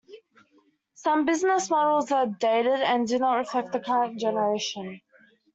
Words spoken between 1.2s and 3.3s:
business models are dated and do